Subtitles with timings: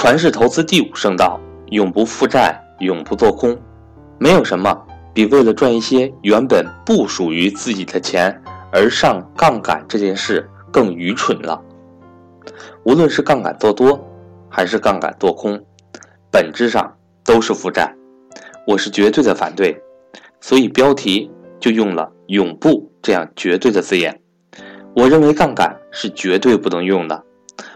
[0.00, 1.38] 传世投资第五圣道：
[1.72, 3.54] 永不负债，永不做空。
[4.18, 4.74] 没有什么
[5.12, 8.34] 比为了赚一些原本不属于自己的钱
[8.72, 11.62] 而上杠杆这件事更愚蠢了。
[12.84, 14.02] 无论是杠杆做多，
[14.48, 15.62] 还是杠杆做空，
[16.32, 16.90] 本质上
[17.22, 17.94] 都是负债。
[18.66, 19.78] 我是绝对的反对，
[20.40, 24.18] 所以标题就用了“永不”这样绝对的字眼。
[24.96, 27.22] 我认为杠杆是绝对不能用的。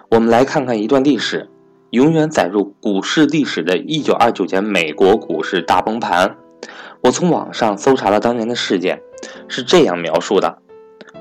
[0.09, 1.47] 我们来看看一段历史，
[1.95, 6.37] 永远载入股市历史的1929年美国股市大崩盘。
[7.01, 9.01] 我从网上搜查了当年的事件，
[9.47, 10.59] 是这样描述的：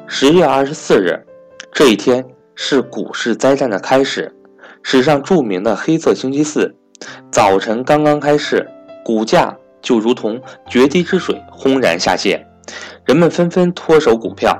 [0.08, 1.28] 十月二十四日，
[1.72, 4.34] 这一天是股市灾难的开始，
[4.82, 6.76] 史上著名的黑色星期四。
[7.30, 8.68] 早晨刚刚开市，
[9.06, 12.42] 股价就如同决堤之水，轰然下泻，
[13.06, 14.58] 人们纷纷脱手股票，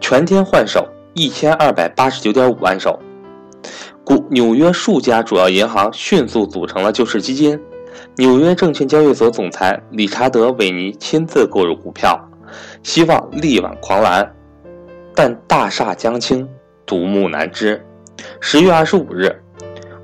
[0.00, 0.84] 全天换手
[1.14, 2.98] 一千二百八十九点五万手。
[4.06, 7.60] 股纽约数家主要银行迅速组成了救市基金。
[8.14, 12.16] 纽约证券交易所总裁理查德·韦尼亲自购入股票，
[12.84, 14.32] 希望力挽狂澜，
[15.12, 16.48] 但大厦将倾，
[16.86, 17.84] 独木难支。
[18.40, 19.42] 十月二十五日，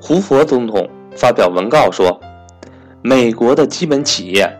[0.00, 2.20] 胡佛总统发表文告说
[3.03, 4.53] ：“美国的基本企业，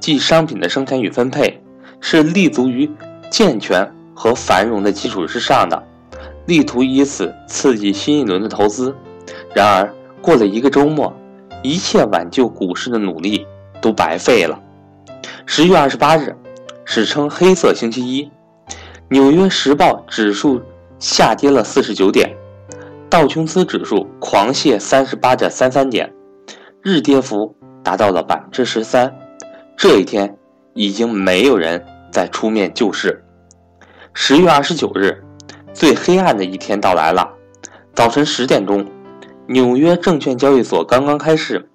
[0.00, 1.62] 即商品的生产与分配，
[2.00, 2.90] 是立足于
[3.30, 5.80] 健全和繁荣的基础之上的，
[6.48, 8.92] 力图以此刺激新一轮的投资。”
[9.54, 11.14] 然而，过了一个周末。
[11.64, 13.44] 一切挽救股市的努力
[13.80, 14.60] 都白费了。
[15.44, 16.36] 十月二十八日，
[16.84, 18.30] 史称“黑色星期一”，
[19.10, 20.62] 纽约时报指数
[21.00, 22.32] 下跌了四十九点，
[23.10, 26.14] 道琼斯指数狂泻三十八点三三点，
[26.80, 27.52] 日跌幅
[27.82, 29.12] 达到了百分之十三。
[29.76, 30.38] 这一天，
[30.74, 33.24] 已经没有人再出面救市。
[34.14, 35.24] 十月二十九日，
[35.78, 37.30] 最黑暗的一天到来了。
[37.94, 38.84] 早晨十点钟。
[39.46, 41.70] 纽约证券交易所刚刚开市，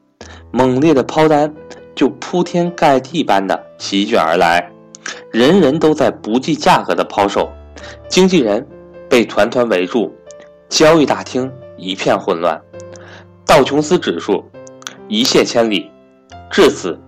[0.51, 1.51] 猛烈的抛单
[1.95, 4.69] 就铺天盖地般的席卷而来，
[5.31, 7.49] 人人都在不计价格的抛售，
[8.09, 8.67] 经纪人
[9.09, 10.13] 被团团围住，
[10.67, 12.61] 交易大厅一片混乱，
[13.43, 14.43] 道琼斯指数
[15.07, 15.89] 一泻千里，
[16.51, 16.99] 至此，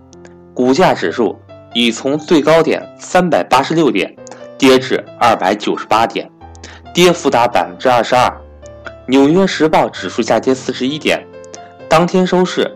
[0.53, 1.38] 股价指数
[1.73, 4.16] 已从最高点三百八十六点
[4.57, 6.27] 跌至二百九十八点，
[6.95, 8.33] 跌幅达百分之二十二。
[9.06, 11.22] 纽约时报指数下跌四十一点，
[11.89, 12.73] 当天收市，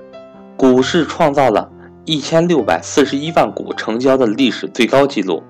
[0.58, 1.72] 股市创造了
[2.04, 5.42] 一千六百四十一万股成交的历史最高纪录。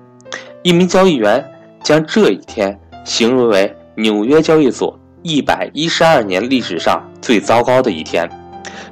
[0.62, 1.44] 一名交易员
[1.82, 8.30] 将这一天形容为纽约交易所一百一十二年历史上最糟糕的一天。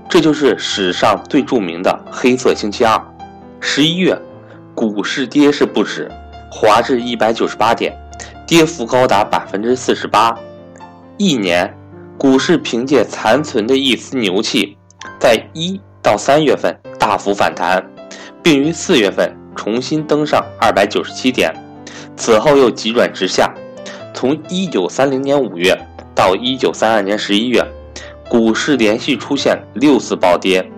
[0.09, 3.01] 这就是史上最著名的黑色星期二。
[3.61, 4.19] 十一月，
[4.75, 6.11] 股市跌势不止，
[6.51, 7.97] 滑至一百九十八点，
[8.49, 10.37] 跌幅高达百分之四十八。
[11.19, 11.73] 一年。
[12.17, 14.77] 股市凭借残存的一丝牛气，
[15.21, 17.81] 在一到三月份大幅反弹，
[18.43, 21.55] 并于四月份重新登上二百九十七点，
[22.17, 23.55] 此后又急转直下。
[24.13, 25.79] 从一九三零年五月
[26.13, 27.65] 到一九三二年十一月，
[28.29, 30.69] 股市连续出现六次暴跌，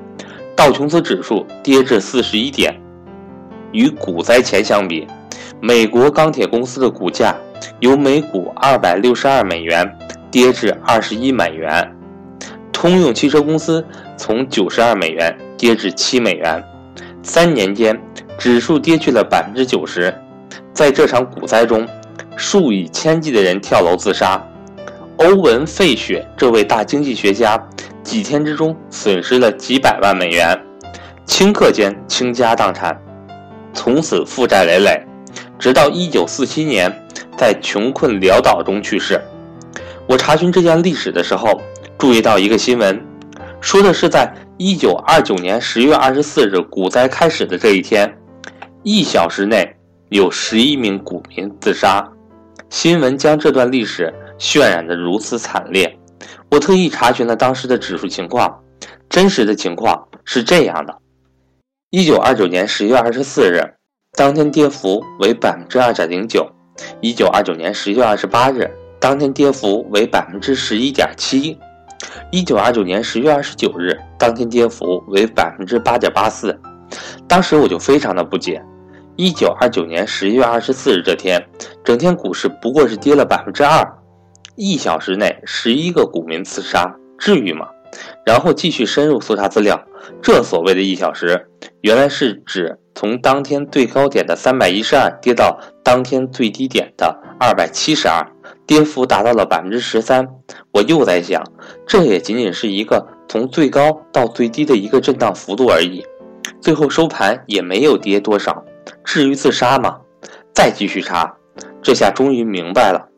[0.55, 2.79] 道琼斯指数跌至四十一点。
[3.73, 5.07] 与股灾前相比，
[5.59, 7.35] 美国钢铁公司的股价
[7.81, 9.97] 由每股二百六十二美元。
[10.33, 11.93] 跌至二十一美元，
[12.73, 13.85] 通用汽车公司
[14.17, 16.63] 从九十二美元跌至七美元，
[17.21, 18.01] 三年间
[18.39, 20.15] 指数跌去了百分之九十。
[20.73, 21.85] 在这场股灾中，
[22.37, 24.41] 数以千计的人跳楼自杀。
[25.17, 27.61] 欧文·费雪这位大经济学家
[28.05, 30.57] 几天之中损失了几百万美元，
[31.27, 32.97] 顷刻间倾家荡产，
[33.75, 35.05] 从此负债累累，
[35.59, 37.05] 直到一九四七年
[37.41, 39.19] 在穷困潦倒中去世。
[40.07, 41.59] 我查询这件历史的时候，
[41.97, 43.03] 注意到一个新闻，
[43.63, 48.15] 说的是在一九二九年十月二十四日股灾开始的这一天，
[48.83, 49.75] 一小时内
[50.11, 52.07] 有十一名股民自杀。
[52.69, 55.99] 新闻将这段历史渲染得如此惨烈。
[56.51, 58.55] 我特意查询了当时的指数情况，
[59.09, 60.95] 真实的情况是这样的：
[61.89, 63.63] 一九二九年十月二十四日，
[64.15, 66.43] 当天跌幅为百分之二点零九；
[67.01, 68.71] 一九二九年十月二十八日。
[69.03, 71.59] 当天跌幅为百分之十一点七，
[72.31, 76.55] 一九二九年十月二十九日，当天跌幅为百分之八点八四。
[77.27, 78.63] 当时我就非常的不解，
[79.17, 81.43] 一九二九年十一月二十四日这天，
[81.83, 83.83] 整天股市不过是跌了百分之二，
[84.55, 87.67] 一小时内十一个股民自杀，至于吗？
[88.27, 89.83] 然后继续深入搜查资料，
[90.21, 91.49] 这所谓的一小时，
[91.81, 98.27] 原来是指从当天最高点的三百一十二跌到当天最低点的二百七十二。
[98.67, 100.29] 跌幅达到了百分之十三，
[100.71, 101.43] 我又在想，
[101.89, 106.07] 这也仅仅是一个从最高到最低的一个震荡幅度而已，
[106.61, 108.65] 最后收盘也没有跌多少。
[109.05, 109.99] 至于自杀吗？
[110.55, 111.35] 再继续查，
[111.83, 113.09] 这下终于明白了，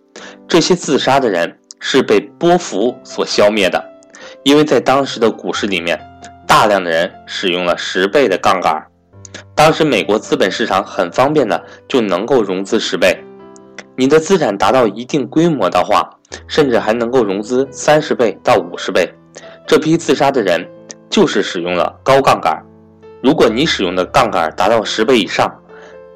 [0.49, 3.85] 这些自杀的人是被波幅所消灭的，
[4.45, 6.01] 因为在当时的股市里面，
[6.47, 8.83] 大量的人使用了十倍的杠杆。
[9.63, 13.17] 当时美国资本市场很方便的就能够融资十倍，
[13.95, 16.11] 你的资产达到一定规模的话，
[16.49, 19.09] 甚至还能够融资三十倍到五十倍。
[19.65, 20.69] 这批自杀的人
[21.09, 22.61] 就是使用了高杠杆。
[23.23, 25.49] 如果你使用的杠杆达到十倍以上，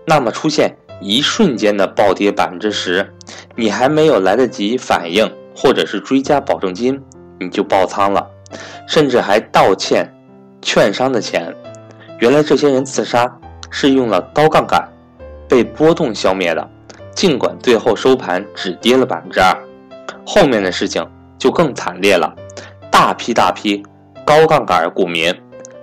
[0.05, 3.09] 那么出现一瞬间的暴跌百分之十，
[3.55, 7.01] 你还没有来得及反应或者是追加保证金，
[7.39, 8.29] 你就爆仓了，
[8.89, 10.13] 甚至还倒欠
[10.61, 11.55] 券商的钱。
[12.19, 13.31] 原来这些人自杀
[13.71, 14.89] 是用了高杠杆，
[15.49, 16.69] 被波动消灭的。
[17.15, 19.57] 尽管最后收盘只跌了百分之二，
[20.27, 21.07] 后面的事情
[21.39, 22.35] 就更惨烈了。
[22.91, 23.83] 大批大批
[24.25, 25.35] 高杠杆股民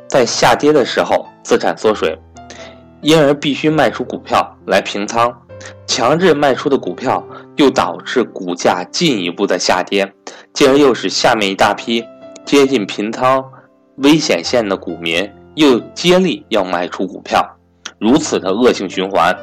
[0.08, 2.18] 在下跌的时候资产缩水，
[3.02, 5.32] 因而必须卖出股票来平仓。
[5.88, 7.24] 强制卖出的股票
[7.56, 10.12] 又导致股价进一步的下跌，
[10.54, 12.04] 进而又使下面一大批
[12.44, 13.44] 接近平仓
[13.98, 15.32] 危险线的股民。
[15.56, 17.46] 又接力要卖出股票，
[18.00, 19.36] 如此的恶性循环，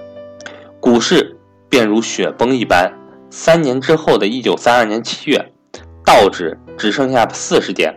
[0.80, 1.36] 股市
[1.68, 2.92] 便如雪崩一般。
[3.30, 5.52] 三年之后的一九三二年七月，
[6.04, 7.96] 道指只剩下四十点，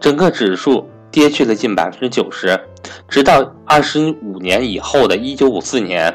[0.00, 2.58] 整个指数跌去了近百分之九十。
[3.08, 6.12] 直到二十五年以后的一九五四年，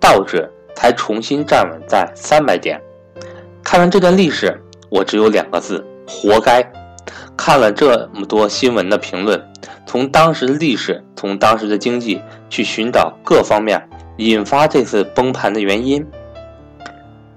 [0.00, 2.80] 道指才重新站稳在三百点。
[3.62, 4.58] 看完这段历史，
[4.88, 6.62] 我只有两个字：活该。
[7.36, 9.42] 看了这么多新闻的评论。
[9.86, 12.20] 从当时的历史，从当时的经济
[12.50, 16.04] 去寻找各方面引发这次崩盘的原因，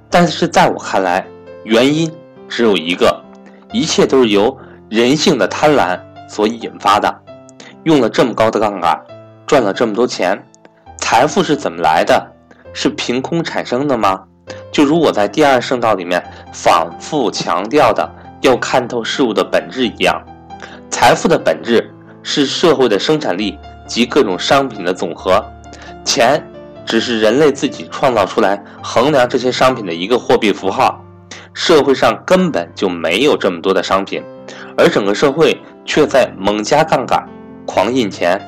[0.10, 1.26] 但是在我看来，
[1.64, 2.12] 原因
[2.48, 3.24] 只有一个，
[3.72, 4.58] 一切都是由
[4.90, 7.14] 人性的贪婪所引发的。
[7.84, 9.00] 用了这么高的杠杆，
[9.46, 10.44] 赚了这么多钱，
[10.98, 12.32] 财富是怎么来的？
[12.74, 14.24] 是凭空产生的吗？
[14.72, 18.10] 就如我在第二圣道里面反复强调的，
[18.42, 20.22] 要看透事物的本质一样，
[20.90, 21.92] 财富的本质。
[22.22, 23.58] 是社会的生产力
[23.88, 25.44] 及各种商品的总和，
[26.04, 26.46] 钱
[26.86, 31.02] 只是人类自己创造出来衡量这些商品的一个货币符号。
[31.54, 34.22] 社会上根本就没有这么多的商品，
[34.78, 37.26] 而整个社会却在猛加杠杆、
[37.66, 38.40] 狂印钱。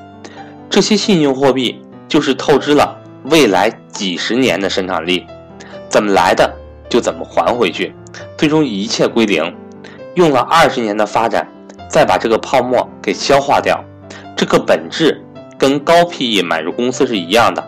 [0.70, 5.26] 这些信用货币就是透支了未来几十年的生产力，
[5.88, 6.54] 怎么来的
[6.90, 7.96] 就怎么还回去，
[8.38, 9.56] 最终一切归零。
[10.16, 11.48] 用了二十年的发展。
[11.90, 13.84] 再把这个泡沫给消化掉，
[14.38, 15.22] 这个本质
[15.58, 17.62] 跟高 PE 买入公司是一样的，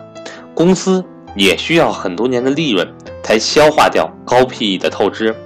[0.54, 1.04] 公司
[1.36, 2.90] 也需要很多年的利润
[3.22, 5.36] 才消化掉高 PE 的透支。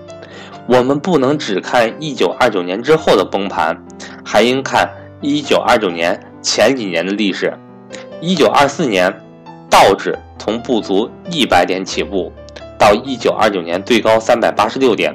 [0.68, 3.76] 我们不能只看一九二九年之后的崩盘，
[4.24, 4.88] 还应看
[5.20, 7.52] 一九二九年前几年的历史。
[8.20, 9.12] 一九二四年，
[9.68, 12.32] 道指从不足一百点起步，
[12.78, 15.12] 到一九二九年最高三百八十六点，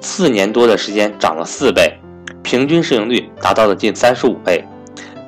[0.00, 1.92] 四年多的时间涨了四倍。
[2.42, 4.64] 平均市盈率达到了近三十五倍，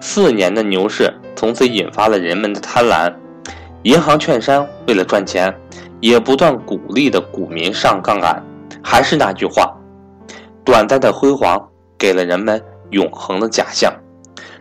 [0.01, 3.13] 四年的牛市从此引发了人们的贪婪，
[3.83, 5.53] 银行、券商为了赚钱，
[6.01, 8.41] 也不断鼓励的股民上杠杆。
[8.81, 9.77] 还是那句话，
[10.65, 13.93] 短暂的辉煌给了人们永恒的假象，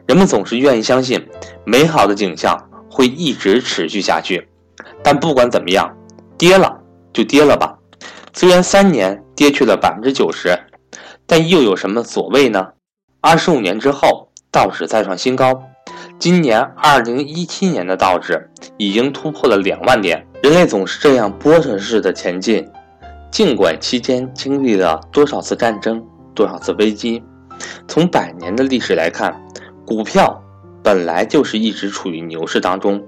[0.08, 1.24] 人们总是愿意相信
[1.64, 2.58] 美好的景象
[2.90, 4.48] 会一直持续下去。
[5.04, 5.96] 但不管怎么样，
[6.40, 6.76] 跌了
[7.14, 7.77] 就跌了吧，
[8.38, 10.56] 虽然三年跌去了百分之九十。
[11.26, 12.68] 但又有什么所谓呢？
[13.20, 15.64] 二十五年之后，道指再创新高。
[16.20, 20.24] 今年二零一七年的道指已经突破了两万点。
[20.44, 22.64] 人类总是这样波折式的前进，
[23.32, 26.02] 尽管期间经历了多少次战争、
[26.36, 27.24] 多少次危机。
[27.88, 29.36] 从百年的历史来看，
[29.84, 30.40] 股票
[30.84, 33.04] 本来就是一直处于牛市当中。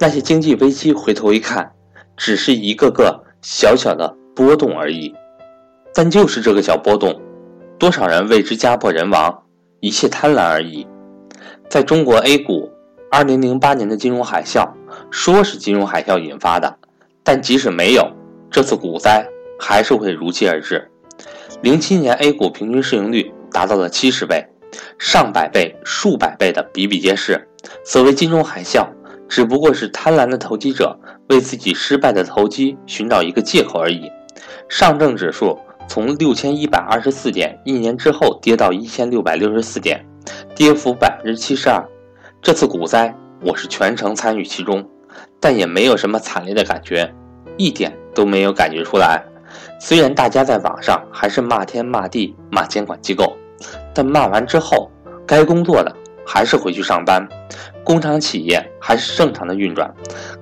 [0.00, 1.72] 那些经济危机，回头一看，
[2.16, 5.12] 只是一个个小小的波动而已。
[5.92, 7.20] 但就是这个小波动。
[7.76, 9.42] 多少人为之家破人亡，
[9.80, 10.86] 一切贪婪而已。
[11.68, 12.70] 在中国 A 股，
[13.10, 14.68] 二零零八年的金融海啸，
[15.10, 16.76] 说是金融海啸引发的，
[17.24, 18.08] 但即使没有，
[18.48, 19.26] 这次股灾
[19.58, 20.88] 还是会如期而至。
[21.62, 24.44] 零七年 A 股平均市盈率达到了七十倍，
[24.98, 27.48] 上百倍、数百倍的比比皆是。
[27.84, 28.86] 所谓金融海啸，
[29.28, 34.10] 只不过是贪婪的投机者为自己失败的投机寻找一个借口而已。
[34.68, 35.58] 上证指数。
[35.90, 40.04] 从六千一百二十四点一年之后跌到一千六百六十四点，
[40.54, 41.82] 跌幅百分之七十二。
[42.42, 44.86] 这次股灾我是全程参与其中，
[45.40, 47.10] 但也没有什么惨烈的感觉，
[47.56, 49.24] 一点都没有感觉出来。
[49.80, 53.34] 虽然大家在网上还是骂天骂地骂监管机构，
[53.94, 54.90] 但骂完之后
[55.26, 55.90] 该工作的
[56.26, 57.26] 还是回去上班，
[57.88, 59.90] 工厂企业还是正常的运转，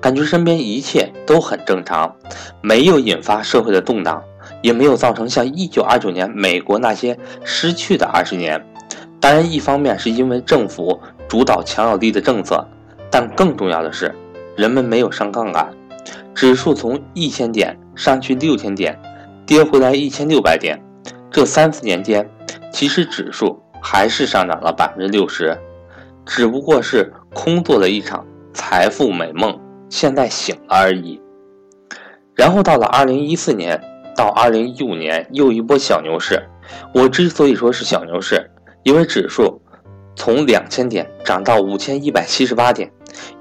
[0.01, 2.13] 感觉身边一切都很正常，
[2.61, 4.21] 没有引发社会的动荡，
[4.63, 8.61] 也没有造成像一九二九年美国那些失去的二十年。
[9.21, 12.67] 当然，一方面是因为政府主导强有力的政策，
[13.13, 14.13] 但更重要的是，
[14.57, 15.73] 人们没有上杠杆，
[16.35, 19.01] 指数从一千点上去六千点，
[19.47, 20.83] 跌回来一千六百点，
[21.31, 22.29] 这三四年间，
[22.73, 25.57] 其实指数还是上涨了百分之六十，
[26.27, 31.21] 只不过是空做了一场财富美梦，现在醒了而已。
[32.35, 33.79] 然后到了二零一四年
[34.17, 36.43] 到二零一五年又一波小牛市，
[36.95, 38.51] 我之所以说是小牛市。
[38.85, 39.61] 因为指数
[40.15, 42.91] 从两千点涨到五千一百七十八点，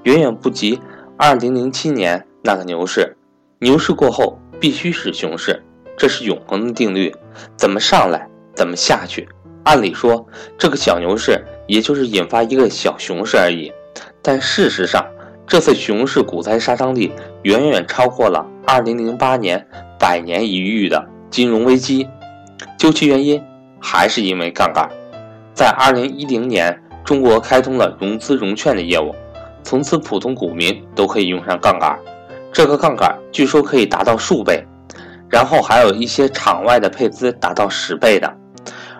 [0.02, 0.78] 远远不及
[1.16, 3.16] 二零零七年那个牛市。
[3.60, 5.62] 牛市过后必须是熊市，
[5.96, 7.14] 这是永恒的定律。
[7.56, 9.26] 怎么上来，怎么下去。
[9.64, 10.26] 按理说，
[10.58, 13.72] 这个小牛市也就是引发一个小熊市而已。
[14.26, 15.06] 但事实上，
[15.46, 17.12] 这次熊市股灾杀伤力
[17.44, 19.64] 远远超过了二零零八年
[20.00, 22.08] 百年一遇的金融危机。
[22.76, 23.40] 究其原因，
[23.80, 24.90] 还是因为杠杆。
[25.54, 29.14] 在二零一零年，中国开通了融资融券的业务，
[29.62, 31.96] 从此普通股民都可以用上杠杆。
[32.52, 34.60] 这个杠杆据说可以达到数倍，
[35.30, 38.36] 然后还有一些场外的配资达到十倍的。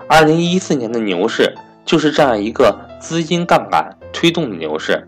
[0.06, 1.52] 二零一四年的牛市
[1.84, 5.04] 就是这样一个资金杠杆推动的牛市，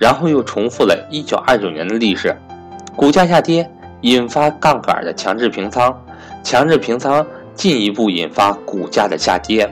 [0.00, 2.34] 然后又重复了一九二九年的历史，
[2.96, 5.94] 股价下跌引发杠杆的强制平仓，
[6.42, 9.70] 强制平仓进一步引发股价的下跌。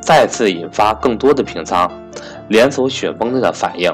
[0.00, 1.88] 再次引发更多的平仓，
[2.48, 3.88] 连锁雪崩的反应，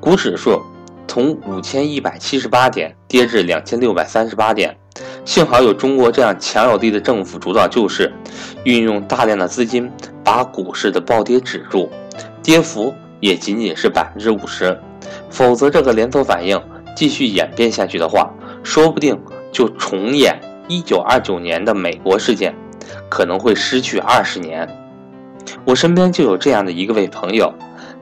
[0.00, 0.58] 股指数
[1.06, 4.74] 从五千一百七十八点跌至两千六百三十八点。
[5.26, 8.10] 幸好有中国这样强有力的政府主导救市，
[8.64, 9.92] 运用大量的资金
[10.24, 11.90] 把股市的暴跌止住，
[12.42, 14.78] 跌幅也仅仅是百分之五十。
[15.30, 16.60] 否则，这个连锁反应
[16.96, 18.30] 继续演变下去的话，
[18.62, 19.20] 说不定
[19.52, 22.54] 就重演一九二九年的美国事件，
[23.08, 24.68] 可能会失去二十年。
[25.64, 27.52] 我身边就有这样的一个位朋友，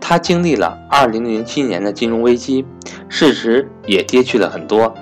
[0.00, 2.64] 他经历了2007年的金融危机，
[3.08, 4.94] 市值也跌去了很多，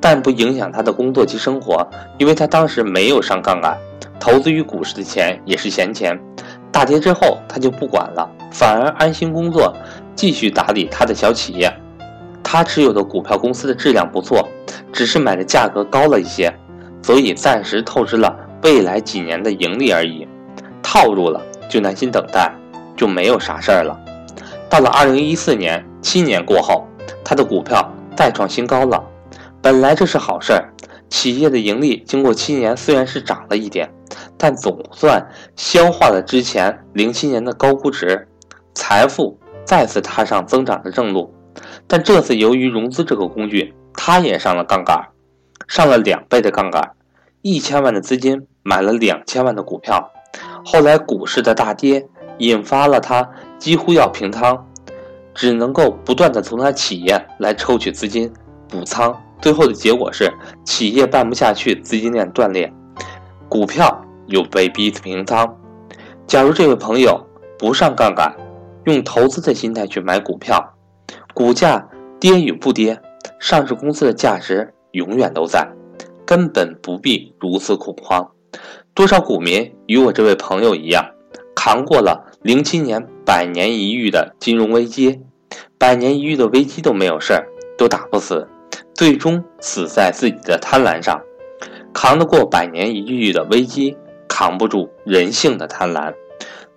[0.00, 1.86] 但不影响他的工作及生活，
[2.18, 3.76] 因为他当时没有上杠杆，
[4.18, 6.18] 投资于股市的钱也是闲钱。
[6.70, 9.74] 大跌之后他就不管了，反而安心工作，
[10.14, 11.72] 继续打理他的小企业。
[12.42, 14.48] 他持有的股票公司的质量不错，
[14.92, 16.52] 只是买的价格高了一些，
[17.02, 20.26] 所以暂时透支了未来几年的盈利而已，
[20.82, 21.40] 套入了。
[21.70, 22.52] 就耐心等待，
[22.94, 23.98] 就没有啥事儿了。
[24.68, 26.86] 到了二零一四年，七年过后，
[27.24, 29.02] 他的股票再创新高了。
[29.62, 30.68] 本来这是好事儿，
[31.08, 33.90] 企业的盈利经过七年虽然是涨了一点，
[34.36, 35.26] 但总算
[35.56, 38.28] 消化了之前零七年的高估值，
[38.74, 41.32] 财富再次踏上增长的正路。
[41.86, 45.08] 但这次由于融资这个工具，他也上了杠杆，
[45.68, 46.92] 上了两倍的杠杆，
[47.42, 50.10] 一千万的资金买了两千万的股票。
[50.64, 52.06] 后来股市的大跌
[52.38, 53.28] 引发了他
[53.58, 54.66] 几乎要平仓，
[55.34, 58.32] 只能够不断的从他企业来抽取资金
[58.68, 60.32] 补仓，最后的结果是
[60.64, 62.72] 企业办不下去，资金链断裂，
[63.48, 65.54] 股票又被逼平仓。
[66.26, 67.20] 假如这位朋友
[67.58, 68.34] 不上杠杆，
[68.84, 70.74] 用投资的心态去买股票，
[71.34, 73.00] 股价跌与不跌，
[73.38, 75.68] 上市公司的价值永远都在，
[76.26, 78.28] 根本不必如此恐慌。
[78.94, 81.04] 多少股民与我这位朋友一样，
[81.54, 85.20] 扛过了零七年百年一遇的金融危机，
[85.78, 87.46] 百年一遇的危机都没有事儿，
[87.78, 88.46] 都打不死，
[88.94, 91.20] 最终死在自己的贪婪上。
[91.94, 93.96] 扛得过百年一遇的危机，
[94.28, 96.12] 扛不住人性的贪婪，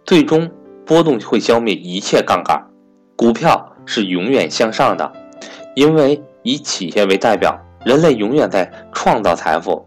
[0.05, 0.50] 最终
[0.86, 2.63] 波动会消灭一切杠杆。
[3.15, 5.12] 股票是永远向上的，
[5.74, 9.86] 因为以企业为代表，人类永远在创造财富。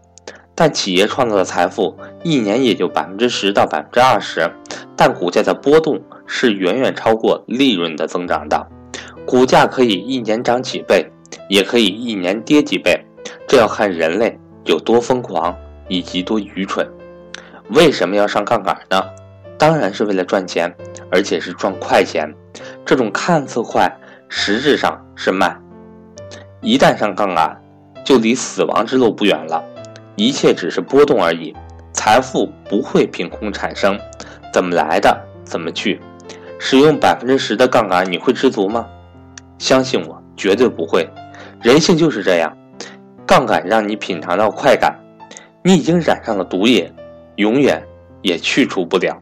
[0.55, 4.51] 但企业创造的财富一年也就百分之十到百分之二十，
[4.97, 8.67] 但股价的波动是远远超过利润的增长的。
[9.25, 11.09] 股价可以一年涨几倍，
[11.47, 12.99] 也可以一年跌几倍，
[13.47, 15.55] 这要看人类有多疯狂
[15.87, 16.85] 以及多愚蠢。
[17.69, 19.01] 为什么要上杠杆呢？
[19.59, 20.73] 当然是为了赚钱，
[21.11, 22.33] 而且是赚快钱。
[22.85, 23.93] 这种看似快，
[24.29, 25.61] 实质上是慢。
[26.61, 27.61] 一旦上杠杆，
[28.05, 29.61] 就离死亡之路不远了。
[30.15, 31.53] 一切只是波动而已，
[31.91, 33.99] 财富不会凭空产生，
[34.53, 35.99] 怎么来的怎么去。
[36.57, 38.87] 使用百分之十的杠杆，你会知足吗？
[39.57, 41.05] 相信我，绝对不会。
[41.61, 42.57] 人性就是这样，
[43.25, 44.97] 杠杆让你品尝到快感，
[45.63, 46.89] 你已经染上了毒瘾，
[47.35, 47.81] 永远
[48.21, 49.21] 也去除不了。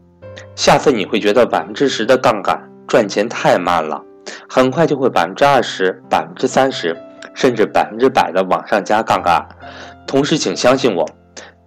[0.56, 4.02] 下次你会觉得百分之十的杠杆赚钱太慢了，
[4.48, 6.96] 很快就会百分之二十、百分之三十，
[7.34, 9.48] 甚至百分之百的往上加杠杆。
[10.06, 11.06] 同时，请相信我，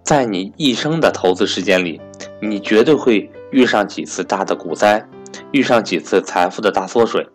[0.03, 2.01] 在你一生的投资时间里，
[2.41, 5.05] 你绝对会遇上几次大的股灾，
[5.51, 7.27] 遇上几次财富的大缩水，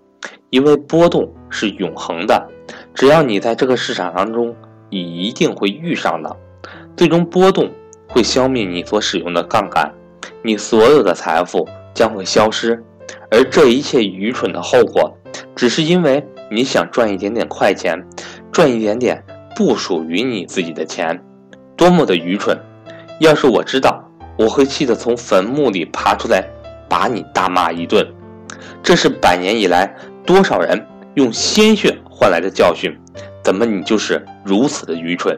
[0.50, 2.48] 因为波动是永恒的。
[2.92, 4.54] 只要你在这个市场当中，
[4.90, 6.36] 你一定会遇上的。
[6.96, 7.70] 最终，波动
[8.08, 9.92] 会消灭你所使用的杠杆，
[10.46, 12.80] 你所有的财富将会消失。
[13.32, 15.12] 而这一切愚蠢的后果，
[15.56, 18.00] 只是因为你想赚一点点快钱，
[18.52, 19.20] 赚一点点
[19.56, 21.20] 不属于你自己的钱，
[21.76, 22.56] 多么的愚蠢！
[23.18, 26.44] 要是我知道，我会气得从坟墓里爬出来，
[26.88, 28.06] 把你大骂一顿。
[28.84, 29.92] 这是百年以来
[30.24, 32.96] 多少人用鲜血换来的教训，
[33.42, 35.36] 怎么你就是如此的愚蠢？